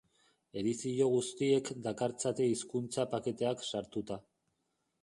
Edizio 0.61 1.09
guztiek 1.15 1.69
dakartzate 1.89 2.49
hizkuntza 2.55 3.07
paketeak 3.13 3.67
sartuta. 3.71 4.21